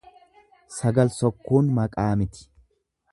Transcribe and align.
Sagal 0.77 1.11
sokkuun 1.17 1.69
maqaa 1.81 2.11
miti. 2.23 2.49